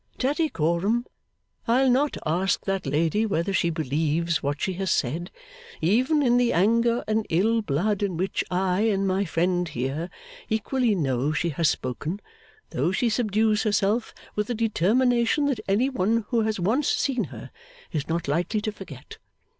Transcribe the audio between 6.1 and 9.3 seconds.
in the anger and ill blood in which I and my